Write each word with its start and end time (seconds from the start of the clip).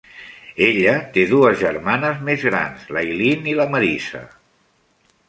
Ella 0.67 0.93
té 1.17 1.25
dues 1.33 1.59
germanes 1.59 2.23
més 2.29 2.45
grans, 2.49 2.87
l'Aileen 2.97 3.47
i 3.53 3.55
la 3.61 3.69
Marisa. 3.75 4.23